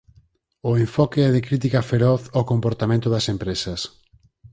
O 0.69 0.71
enfoque 0.83 1.19
é 1.27 1.29
de 1.35 1.45
crítica 1.47 1.87
feroz 1.91 2.21
ó 2.39 2.39
comportamento 2.51 3.07
das 3.13 3.25
empresas. 3.33 3.81